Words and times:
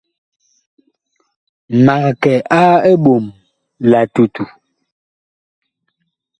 Mag 1.85 2.03
kɛ 2.21 2.33
a 2.59 2.61
eɓom 2.91 3.23
la 3.89 3.99
tutu. 4.13 4.43